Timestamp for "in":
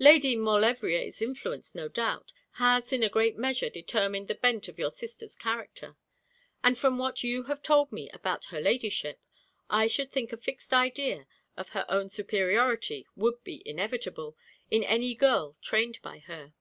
2.92-3.04, 14.72-14.82